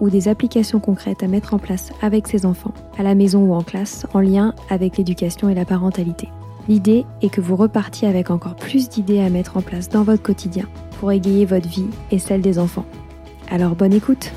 [0.00, 3.54] ou des applications concrètes à mettre en place avec ses enfants, à la maison ou
[3.54, 6.28] en classe, en lien avec l'éducation et la parentalité.
[6.68, 10.22] L'idée est que vous repartiez avec encore plus d'idées à mettre en place dans votre
[10.22, 10.66] quotidien
[10.98, 12.86] pour égayer votre vie et celle des enfants.
[13.50, 14.32] Alors bonne écoute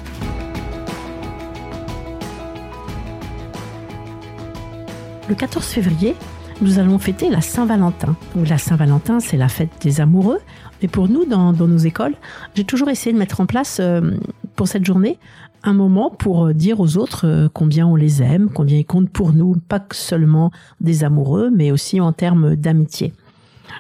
[5.30, 6.16] Le 14 février,
[6.62, 8.16] nous allons fêter la Saint-Valentin.
[8.36, 10.40] La Saint-Valentin, c'est la fête des amoureux.
[10.82, 12.16] Mais pour nous, dans, nos écoles,
[12.56, 14.12] j'ai toujours essayé de mettre en place euh,
[14.56, 15.18] pour cette journée
[15.64, 19.10] un moment pour euh, dire aux autres euh, combien on les aime, combien ils comptent
[19.10, 23.14] pour nous, pas seulement des amoureux, mais aussi en termes d'amitié.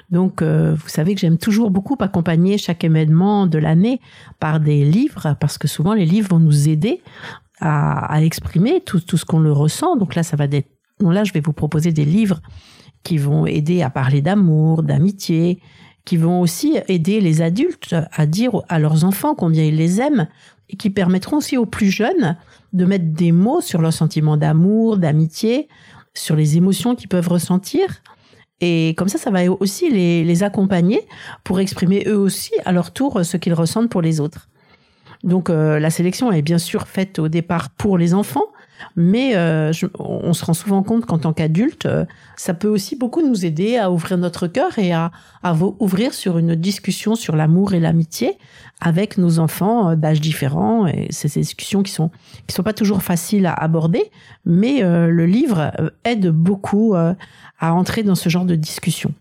[0.09, 3.99] Donc, euh, vous savez que j'aime toujours beaucoup accompagner chaque événement de l'année
[4.39, 7.01] par des livres, parce que souvent les livres vont nous aider
[7.59, 9.95] à, exprimer tout, tout ce qu'on le ressent.
[9.95, 12.41] Donc là, ça va être, là, je vais vous proposer des livres
[13.03, 15.59] qui vont aider à parler d'amour, d'amitié,
[16.05, 20.27] qui vont aussi aider les adultes à dire à leurs enfants combien ils les aiment
[20.69, 22.37] et qui permettront aussi aux plus jeunes
[22.73, 25.67] de mettre des mots sur leurs sentiments d'amour, d'amitié,
[26.13, 27.85] sur les émotions qu'ils peuvent ressentir.
[28.61, 31.01] Et comme ça, ça va aussi les, accompagner
[31.43, 34.47] pour exprimer eux aussi à leur tour ce qu'ils ressentent pour les autres.
[35.23, 38.47] Donc euh, la sélection est bien sûr faite au départ pour les enfants,
[38.95, 42.05] mais euh, on se rend souvent compte qu'en tant qu'adulte, euh,
[42.35, 45.11] ça peut aussi beaucoup nous aider à ouvrir notre cœur et à,
[45.43, 48.37] à ouvrir sur une discussion sur l'amour et l'amitié
[48.81, 50.87] avec nos enfants euh, d'âges différents.
[50.87, 52.11] Et c'est ces discussions qui sont
[52.47, 54.11] qui sont pas toujours faciles à aborder,
[54.45, 55.71] mais le livre
[56.03, 59.13] aide beaucoup à entrer dans ce genre de discussion.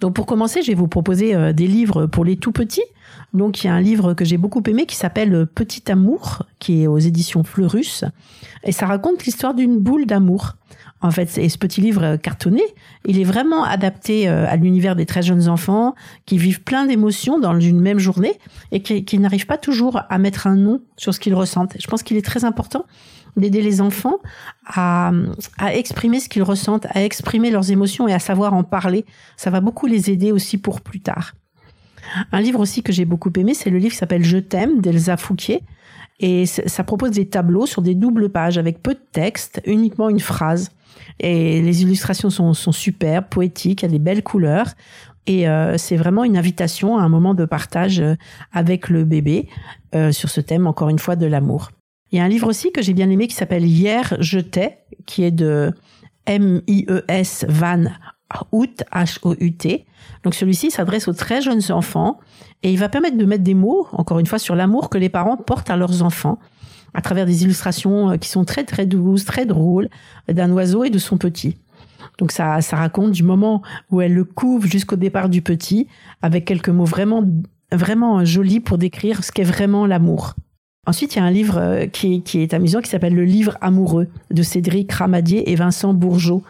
[0.00, 2.84] Donc pour commencer, je vais vous proposer des livres pour les tout petits.
[3.34, 6.82] Donc il y a un livre que j'ai beaucoup aimé qui s'appelle Petit amour, qui
[6.82, 8.04] est aux éditions Fleurus,
[8.64, 10.54] et ça raconte l'histoire d'une boule d'amour.
[11.00, 12.62] En fait, et ce petit livre cartonné,
[13.06, 15.94] il est vraiment adapté euh, à l'univers des très jeunes enfants
[16.26, 18.36] qui vivent plein d'émotions dans une même journée
[18.72, 21.76] et qui, n'arrivent pas toujours à mettre un nom sur ce qu'ils ressentent.
[21.78, 22.84] Je pense qu'il est très important
[23.36, 24.18] d'aider les enfants
[24.66, 25.12] à,
[25.58, 29.04] à exprimer ce qu'ils ressentent, à exprimer leurs émotions et à savoir en parler.
[29.36, 31.34] Ça va beaucoup les aider aussi pour plus tard.
[32.32, 35.62] Un livre aussi que j'ai beaucoup aimé, c'est le livre s'appelle Je t'aime d'Elsa Fouquier.
[36.20, 40.18] Et ça propose des tableaux sur des doubles pages avec peu de texte, uniquement une
[40.18, 40.70] phrase.
[41.20, 44.66] Et les illustrations sont, sont superbes, poétiques, il y a des belles couleurs.
[45.26, 48.14] Et euh, c'est vraiment une invitation à un moment de partage euh,
[48.52, 49.48] avec le bébé
[49.94, 51.70] euh, sur ce thème, encore une fois, de l'amour.
[52.10, 54.78] Il y a un livre aussi que j'ai bien aimé qui s'appelle Hier, je t'ai,
[55.06, 55.72] qui est de
[56.26, 57.84] M-I-E-S Van
[58.52, 59.86] Hout, H-O-U-T.
[60.22, 62.18] Donc celui-ci s'adresse aux très jeunes enfants
[62.62, 65.08] et il va permettre de mettre des mots, encore une fois, sur l'amour que les
[65.08, 66.38] parents portent à leurs enfants
[66.94, 69.88] à travers des illustrations euh, qui sont très très douces, très drôles,
[70.26, 71.58] d'un oiseau et de son petit.
[72.18, 75.86] Donc ça, ça raconte du moment où elle le couvre jusqu'au départ du petit,
[76.22, 77.24] avec quelques mots vraiment
[77.70, 80.34] vraiment jolis pour décrire ce qu'est vraiment l'amour.
[80.88, 84.08] Ensuite, il y a un livre euh, qui, est amusant qui s'appelle Le livre amoureux
[84.30, 86.42] de Cédric Ramadier et Vincent Bourgeot.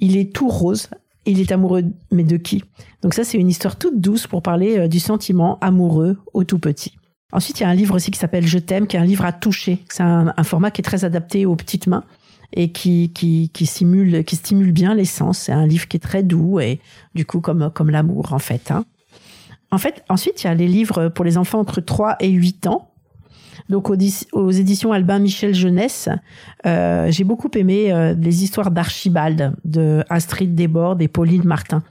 [0.00, 0.88] Il est tout rose
[1.26, 1.82] il est amoureux,
[2.12, 2.62] mais de qui?
[3.02, 6.58] Donc ça, c'est une histoire toute douce pour parler euh, du sentiment amoureux au tout
[6.58, 6.96] petit.
[7.32, 9.26] Ensuite, il y a un livre aussi qui s'appelle Je t'aime, qui est un livre
[9.26, 9.80] à toucher.
[9.90, 12.04] C'est un, format qui est très adapté aux petites mains
[12.54, 13.66] et qui, qui, qui,
[14.24, 15.38] qui stimule bien les sens.
[15.40, 16.80] C'est un livre qui est très doux et
[17.14, 18.70] du coup comme, comme l'amour en fait.
[18.70, 18.86] Hein.
[19.70, 22.68] En fait, ensuite, il y a les livres pour les enfants entre 3 et 8
[22.68, 22.92] ans
[23.68, 26.08] donc aux, éditions Albin Michel Jeunesse.
[26.66, 31.82] Euh, j'ai beaucoup aimé euh, les histoires d'Archibald de Astrid Desbordes et Pauline Martin.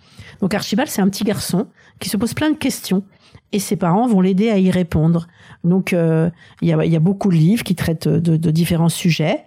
[0.41, 1.67] Donc Archibald, c'est un petit garçon
[1.99, 3.03] qui se pose plein de questions
[3.51, 5.27] et ses parents vont l'aider à y répondre.
[5.63, 9.45] Donc il y, a, beaucoup de livres qui traitent de différents sujets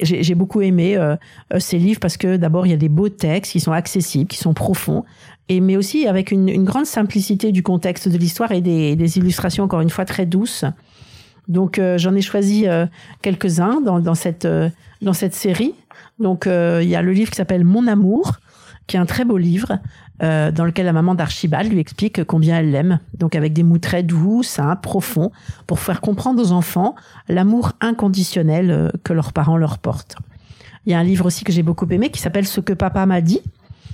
[0.00, 1.16] j'ai beaucoup aimé euh,
[1.52, 4.28] euh, ces livres parce que d'abord il y a des beaux textes qui sont accessibles,
[4.28, 5.04] qui sont profonds,
[5.48, 9.18] et mais aussi avec une, une grande simplicité du contexte de l'histoire et des, des,
[9.18, 10.64] illustrations encore une fois très douces.
[11.48, 12.66] Donc euh, j'en ai choisi
[13.22, 14.46] quelques-uns dans, dans, cette
[15.02, 15.74] dans cette série.
[16.18, 18.38] Donc il y a le livre qui s'appelle Mon amour,
[18.86, 19.78] qui est un très beau livre
[20.20, 23.78] euh, dans lequel la maman d'Archibald lui explique combien elle l'aime, donc avec des mots
[23.78, 25.30] très doux, simples, profonds,
[25.68, 26.96] pour faire comprendre aux enfants
[27.28, 30.16] l'amour inconditionnel euh, que leurs parents leur portent.
[30.86, 33.06] Il y a un livre aussi que j'ai beaucoup aimé qui s'appelle Ce que papa
[33.06, 33.42] m'a dit.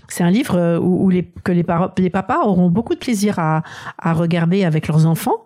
[0.09, 1.65] C'est un livre euh, où, les, que les,
[1.99, 3.63] les, papas auront beaucoup de plaisir à,
[3.99, 5.45] à regarder avec leurs enfants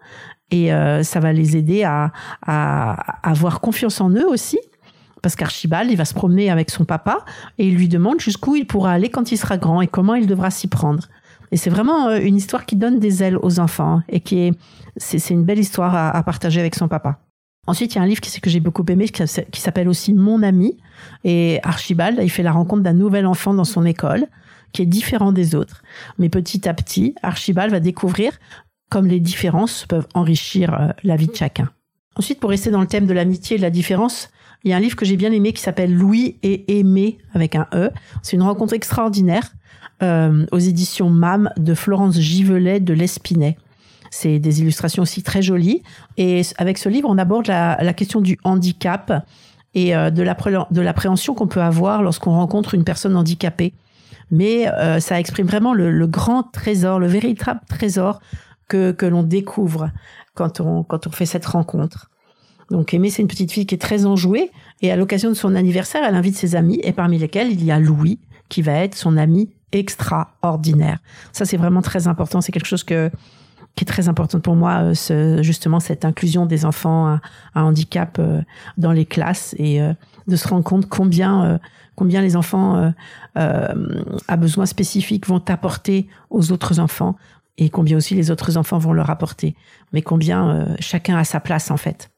[0.51, 0.71] et
[1.03, 2.11] ça va les aider à,
[2.41, 4.59] à, à avoir confiance en eux aussi
[5.23, 7.25] parce qu'Archibald, il va se promener avec son papa
[7.59, 10.27] et il lui demande jusqu'où il pourra aller quand il sera grand et comment il
[10.27, 11.09] devra s'y prendre.
[11.51, 14.53] Et c'est vraiment euh, une histoire qui donne des ailes aux enfants et qui est,
[14.97, 17.19] c'est, une belle histoire à, partager avec son papa.
[17.69, 20.79] Ensuite, il y a un livre que j'ai beaucoup aimé qui s'appelle aussi Mon ami.
[21.23, 24.27] Et Archibald, il fait la rencontre d'un nouvel enfant dans son école
[24.73, 25.83] qui est différent des autres.
[26.17, 28.33] Mais petit à petit, Archibald va découvrir
[28.89, 31.69] comme les différences peuvent enrichir euh, la vie de chacun.
[32.17, 34.31] Ensuite, pour rester dans le thème de l'amitié et de la différence,
[34.65, 37.55] il y a un livre que j'ai bien aimé qui s'appelle Louis et Aimé avec
[37.55, 37.91] un E.
[38.23, 39.53] C'est une rencontre extraordinaire
[40.03, 43.59] euh, aux éditions MAM de Florence Givelet de l'Espinay.
[44.11, 45.83] C'est des illustrations aussi très jolies.
[46.17, 49.27] Et avec ce livre, on aborde la, question du handicap
[49.75, 50.23] et euh, de
[50.81, 53.75] l'appréhension qu'on peut avoir lorsqu'on rencontre une personne handicapée.
[54.31, 58.21] Mais euh, ça exprime vraiment le, grand trésor, le véritable trésor
[58.69, 59.91] que, que l'on découvre
[60.35, 62.11] quand on, quand on fait cette rencontre.
[62.71, 64.51] Donc Aimée, c'est une petite fille qui est très enjouée
[64.83, 67.71] et à l'occasion de son anniversaire, elle invite ses amis et parmi lesquels il y
[67.71, 68.19] a Louis
[68.49, 70.99] qui va être son ami extraordinaire.
[71.33, 73.11] Ça c'est vraiment très important, c'est quelque chose que
[73.79, 77.21] qui est très important pour moi, euh, ce, justement cette inclusion des enfants
[77.55, 78.43] à, handicap euh,
[78.77, 79.93] dans les classes et euh,
[80.27, 81.61] de se rendre compte combien
[81.95, 82.93] combien les enfants
[83.35, 87.17] à besoins spécifiques vont apporter aux autres enfants
[87.57, 89.57] et combien aussi les autres enfants vont leur apporter,
[89.93, 92.11] mais combien chacun a sa place en fait.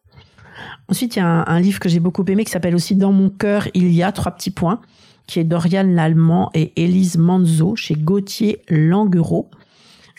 [0.89, 3.31] Ensuite, il y a un, livre que j'ai beaucoup aimé qui s'appelle aussi Dans mon
[3.31, 4.81] cœur, il y a trois petits points,
[5.27, 9.51] qui est Dorian Lallemand et Élise Manzo chez Gauthier Languereau.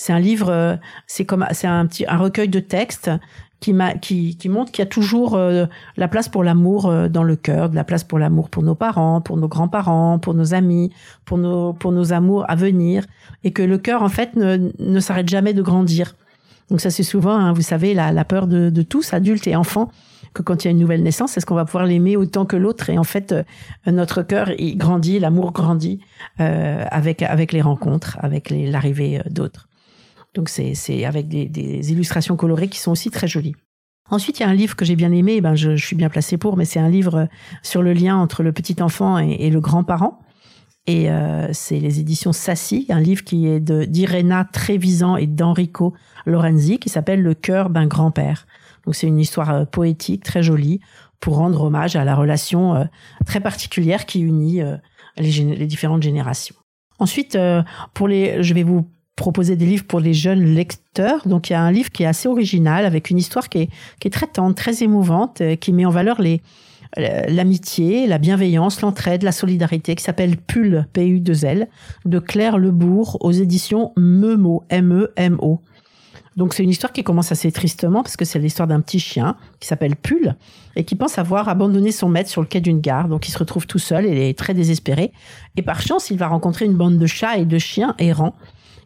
[0.01, 3.11] C'est un livre, euh, c'est comme, c'est un petit, un recueil de textes
[3.59, 7.21] qui, qui, qui montre qu'il y a toujours euh, la place pour l'amour euh, dans
[7.21, 10.55] le cœur, de la place pour l'amour pour nos parents, pour nos grands-parents, pour nos
[10.55, 10.91] amis,
[11.23, 13.05] pour nos, pour nos amours à venir,
[13.43, 16.15] et que le cœur, en fait, ne, ne s'arrête jamais de grandir.
[16.71, 19.55] Donc ça, c'est souvent, hein, vous savez, la, la peur de, de tous, adultes et
[19.55, 19.91] enfants,
[20.33, 22.55] que quand il y a une nouvelle naissance, est-ce qu'on va pouvoir l'aimer autant que
[22.55, 22.89] l'autre?
[22.89, 23.43] Et en fait, euh,
[23.85, 25.99] notre cœur, il grandit, l'amour grandit
[26.39, 29.67] euh, avec avec les rencontres, avec l'arrivée d'autres.
[30.33, 33.55] Donc c'est avec des, des, illustrations colorées qui sont aussi très jolies.
[34.09, 36.09] Ensuite, il y a un livre que j'ai bien aimé, ben je, je, suis bien
[36.09, 37.27] placée pour, mais c'est un livre
[37.63, 40.19] sur le lien entre le petit enfant et, le grand-parent.
[40.87, 45.93] Et euh, c'est les éditions Sassi, un livre qui est d'Irena Trevisan et d'Enrico
[46.25, 48.47] Lorenzi, qui s'appelle Le cœur d'un grand-père.
[48.85, 50.79] Donc c'est une histoire euh, poétique très jolie
[51.19, 52.85] pour rendre hommage à la relation euh,
[53.25, 54.77] très particulière qui unit euh,
[55.17, 56.55] les, différentes générations.
[56.99, 57.35] Ensuite,
[57.95, 61.27] pour les, je vais vous proposer des livres pour les jeunes lecteurs.
[61.27, 63.69] Donc il y a un livre qui est assez original avec une histoire qui est,
[63.99, 66.41] qui est très tendre, très émouvante, qui met en valeur les
[66.97, 71.67] l'amitié, la bienveillance, l'entraide, la solidarité, qui s'appelle Pull, P-U-2-L,
[72.05, 75.61] de Claire Lebourg aux éditions Memo, M-E-M-O.
[76.37, 79.35] Donc c'est une histoire qui commence assez tristement parce que c'est l'histoire d'un petit chien
[79.59, 80.35] qui s'appelle Pull
[80.77, 83.09] et qui pense avoir abandonné son maître sur le quai d'une gare.
[83.09, 85.11] Donc il se retrouve tout seul et il est très désespéré.
[85.57, 88.35] Et par chance, il va rencontrer une bande de chats et de chiens errants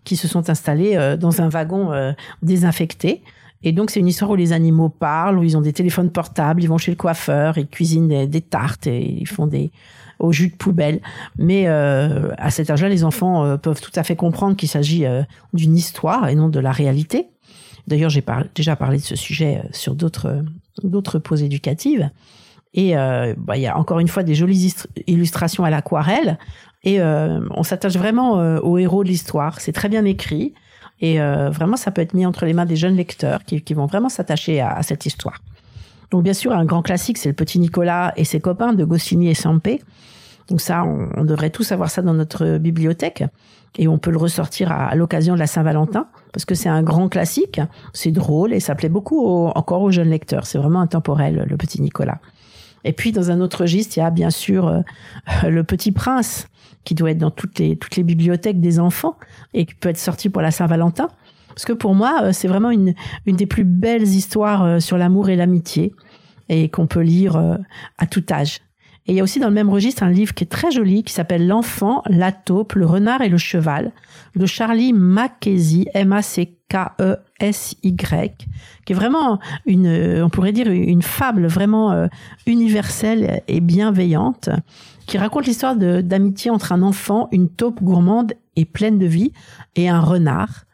[0.05, 3.21] qui se sont installés euh, dans un wagon euh, désinfecté.
[3.63, 6.63] Et donc c'est une histoire où les animaux parlent, où ils ont des téléphones portables,
[6.63, 9.71] ils vont chez le coiffeur, ils cuisinent des, tartes et ils font des
[10.19, 11.01] au jus de poubelle.
[11.37, 15.03] Mais euh, à cet âge-là, les enfants peuvent tout à fait comprendre qu'il s'agit
[15.53, 17.27] d'une histoire et non de la réalité.
[17.87, 18.23] D'ailleurs, j'ai
[18.55, 20.41] déjà parlé de ce sujet euh, sur d'autres euh,
[20.83, 22.09] d'autres poses éducatives.
[22.73, 24.73] Et euh, bah, il y a encore une fois des jolies
[25.07, 26.37] illustrations à l'aquarelle.
[26.85, 29.59] Et on s'attache vraiment aux héros de l'histoire.
[29.59, 30.53] C'est très bien écrit.
[31.01, 33.87] Et vraiment, ça peut être mis entre les mains des jeunes lecteurs qui, qui vont
[33.87, 35.41] vraiment s'attacher à, cette histoire.
[36.11, 39.29] Donc bien sûr, un grand classique, c'est le petit Nicolas et ses copains de Goscinny
[39.29, 39.81] et Sampé.
[40.47, 43.23] Donc ça, on, on, devrait tous avoir ça dans notre bibliothèque
[43.77, 47.09] et on peut le ressortir à, l'occasion de la Saint-Valentin parce que c'est un grand
[47.09, 47.61] classique,
[47.93, 50.45] c'est drôle et ça plaît beaucoup encore aux jeunes lecteurs.
[50.45, 52.19] C'est vraiment intemporel, le petit Nicolas.
[52.85, 54.81] Et puis dans un autre registre, il y a bien sûr euh,
[55.49, 56.47] Le Petit Prince,
[56.85, 59.17] qui doit être dans toutes les, bibliothèques des enfants
[59.53, 61.09] et qui peut être sorti pour la Saint-Valentin.
[61.49, 62.93] Parce que pour moi, euh, c'est vraiment une,
[63.25, 65.93] une des plus belles histoires euh, sur l'amour et l'amitié
[66.47, 67.57] et qu'on peut lire
[67.97, 68.59] à tout âge.
[69.07, 71.03] Et il y a aussi dans le même registre un livre qui est très joli
[71.03, 73.91] qui s'appelle L'enfant, la taupe, le renard et le cheval
[74.35, 76.47] de Charlie Mackesy, M-A-C-K-E-S-Y,
[78.85, 82.07] qui est vraiment une, on pourrait dire une fable vraiment euh,
[82.47, 84.49] universelle et bienveillante,
[85.05, 89.33] qui raconte l'histoire d'amitié entre un enfant, une taupe gourmande et pleine de vie,
[89.75, 90.65] et un renard.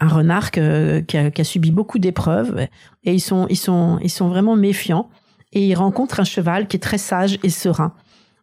[0.00, 2.66] Un renard qui, a, qui, a, subi beaucoup d'épreuves
[3.04, 5.08] et ils sont ils sont ils sont vraiment méfiants
[5.54, 7.94] et il rencontre un cheval qui est très sage et serein.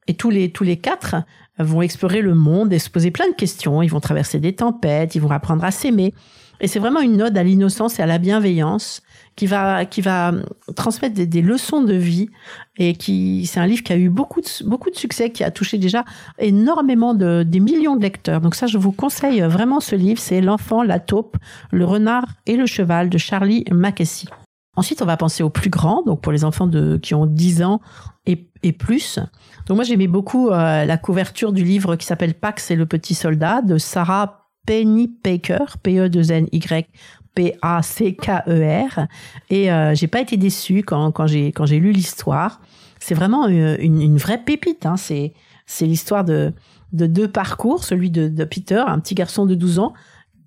[0.07, 1.15] Et tous les, tous les quatre
[1.59, 3.81] vont explorer le monde et se poser plein de questions.
[3.81, 6.13] Ils vont traverser des tempêtes, ils vont apprendre à s'aimer.
[6.59, 9.01] Et c'est vraiment une ode à l'innocence et à la bienveillance
[9.35, 10.31] qui va, qui va
[10.75, 12.29] transmettre des, leçons de vie
[12.77, 15.49] et qui, c'est un livre qui a eu beaucoup de, beaucoup de succès, qui a
[15.49, 16.05] touché déjà
[16.37, 18.41] énormément de, des millions de lecteurs.
[18.41, 20.19] Donc ça, je vous conseille vraiment ce livre.
[20.19, 21.37] C'est L'enfant, la taupe,
[21.71, 24.27] le renard et le cheval de Charlie Mackesy.
[24.75, 27.63] Ensuite, on va penser aux plus grands, donc pour les enfants de, qui ont 10
[27.63, 27.81] ans
[28.25, 28.47] et,
[28.77, 29.19] plus.
[29.65, 33.15] Donc moi, j'aimais beaucoup euh, la couverture du livre qui s'appelle Pax et le petit
[33.15, 36.87] soldat de Sarah Pennypacker, P-E-2-N-Y,
[37.33, 39.07] P-A-C-K-E-R.
[39.49, 42.61] Et euh, j'ai pas été déçue quand, quand j'ai quand j'ai lu l'histoire.
[42.99, 44.85] C'est vraiment euh, une, une, vraie pépite.
[44.85, 44.95] Hein.
[44.95, 45.33] C'est
[45.65, 46.53] c'est l'histoire de
[46.93, 49.93] de deux parcours, celui de, de Peter, un petit garçon de 12 ans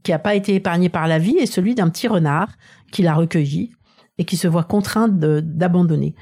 [0.05, 2.49] qui a pas été épargné par la vie, et celui d'un petit renard
[2.93, 3.73] qui l'a recueilli
[4.19, 6.15] et qui se voit contraint d'abandonner.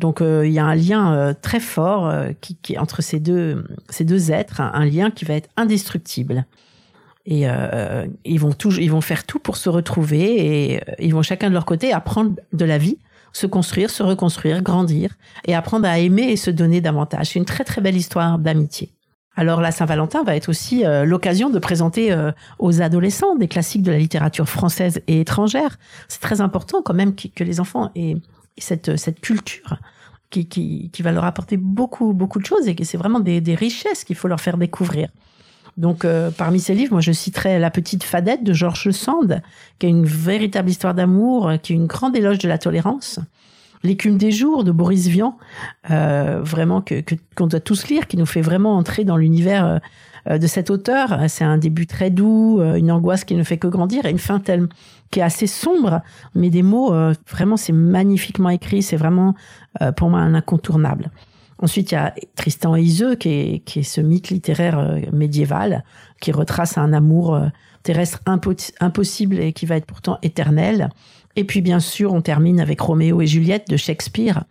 [0.00, 3.20] Donc euh, il y a un lien euh, très fort euh, qui, qui, entre ces
[3.20, 6.46] deux ces deux êtres, un, lien qui va être indestructible.
[7.26, 7.44] Et
[8.24, 11.54] ils vont toujours, ils vont faire tout pour se retrouver et ils vont chacun de
[11.54, 12.98] leur côté apprendre de la vie,
[13.32, 15.14] se construire, se reconstruire, grandir
[15.46, 17.28] et apprendre à aimer et se donner davantage.
[17.28, 18.90] C'est une très très belle histoire d'amitié.
[19.40, 23.82] Alors la Saint-Valentin va être aussi euh, l'occasion de présenter euh, aux adolescents des classiques
[23.82, 25.78] de la littérature française et étrangère.
[26.08, 28.16] C'est très important quand même que, les enfants aient
[28.58, 29.78] cette, cette culture
[30.28, 33.40] qui, qui, qui, va leur apporter beaucoup, beaucoup de choses et que c'est vraiment des,
[33.40, 35.08] des richesses qu'il faut leur faire découvrir.
[35.78, 39.40] Donc, euh, parmi ces livres, moi, je citerai La Petite Fadette de Georges Sand,
[39.78, 43.20] qui est une véritable histoire d'amour, qui est une grande éloge de la tolérance.
[43.82, 45.38] L'écume des jours de Boris Vian,
[45.90, 47.02] euh, vraiment que
[47.34, 49.80] qu'on doit tous lire, qui nous fait vraiment entrer dans l'univers
[50.28, 51.18] euh, de cet auteur.
[51.28, 54.18] C'est un début très doux, euh, une angoisse qui ne fait que grandir et une
[54.18, 54.68] fin telle
[55.10, 56.02] qui est assez sombre,
[56.34, 56.92] mais des mots
[57.28, 58.80] vraiment c'est magnifiquement écrit.
[58.80, 59.34] C'est vraiment
[59.96, 61.10] pour moi un incontournable.
[61.58, 65.84] Ensuite, il y a Tristan et Iseux, qui est, qui est ce mythe littéraire médiéval,
[66.20, 67.40] qui retrace un amour
[67.82, 68.20] terrestre
[68.78, 70.90] impossible et qui va être pourtant éternel.
[71.36, 74.44] Et puis bien sûr, on termine avec Roméo et Juliette de Shakespeare,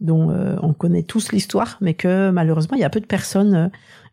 [0.00, 3.54] dont euh, on connaît tous l'histoire, mais que malheureusement, il y a peu de personnes
[3.54, 3.68] euh,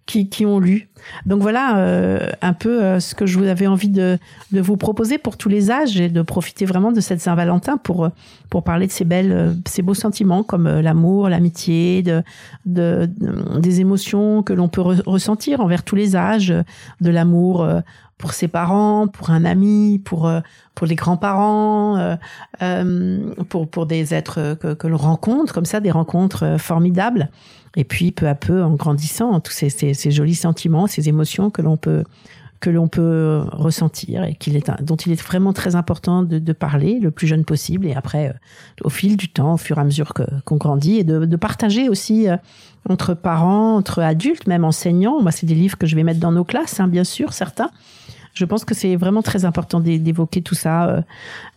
[0.06, 0.88] qui, ont lu.
[1.26, 4.18] Donc voilà euh, un peu ce que je vous avais envie de,
[4.54, 8.10] vous proposer pour tous les âges et de profiter vraiment de cette Saint-Valentin pour,
[8.50, 12.24] pour parler de ces belles, ces beaux sentiments comme l'amour, l'amitié, de,
[12.66, 16.54] des émotions que l'on peut ressentir envers tous les âges,
[17.02, 17.68] de l'amour
[18.18, 20.40] pour ses parents, pour un ami, pour euh,
[20.76, 22.16] pour les grands-parents, euh,
[22.62, 27.30] euh, pour pour des êtres que, que l'on rencontre comme ça, des rencontres formidables.
[27.76, 31.52] Et puis peu à peu, en grandissant, tous ces, ces, ces jolis sentiments, ces émotions
[31.52, 32.04] que l'on peut
[32.60, 36.54] que l'on peut ressentir et qu'il est dont il est vraiment très important de, de,
[36.54, 38.34] parler le plus jeune possible et après
[38.84, 41.36] au fil du temps au fur et à mesure que qu'on grandit et de, de
[41.36, 42.28] partager aussi
[42.90, 46.32] entre parents entre adultes même enseignants moi c'est des livres que je vais mettre dans
[46.32, 47.70] nos classes hein, bien sûr certains
[48.38, 51.02] je pense que c'est vraiment très important d'évoquer tout ça euh,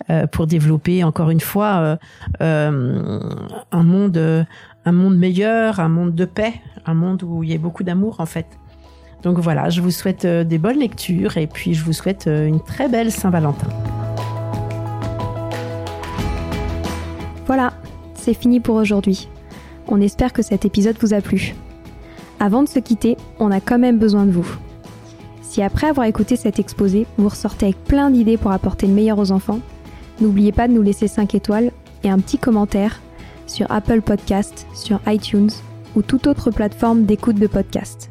[0.09, 1.99] euh, pour développer encore une fois
[2.41, 3.21] euh,
[3.71, 4.47] un monde,
[4.85, 6.55] un monde meilleur, un monde de paix,
[6.87, 8.47] un monde où il y a beaucoup d'amour en fait.
[9.23, 12.89] Donc voilà, je vous souhaite des bonnes lectures et puis je vous souhaite une très
[12.89, 13.69] belle Saint-Valentin.
[17.47, 17.73] Voilà,
[18.15, 19.29] c'est fini pour aujourd'hui.
[19.89, 21.55] On espère que cet épisode vous a plu.
[22.39, 24.49] Avant de se quitter, on a quand même besoin de vous.
[25.43, 29.19] Si après avoir écouté cet exposé, vous ressortez avec plein d'idées pour apporter le meilleur
[29.19, 29.59] aux enfants,
[30.21, 31.73] n'oubliez pas de nous laisser 5 étoiles
[32.05, 33.01] et un petit commentaire
[33.49, 35.51] sur Apple Podcast, sur iTunes
[35.97, 38.11] ou toute autre plateforme d'écoute de podcast.